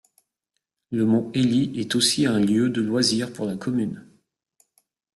Le 0.89 1.05
mont 1.05 1.29
Élie 1.35 1.79
est 1.79 1.93
aussi 1.93 2.25
un 2.25 2.39
lieu 2.39 2.71
de 2.71 2.81
loisirs 2.81 3.31
pour 3.31 3.45
la 3.45 3.55
commune. 3.55 4.03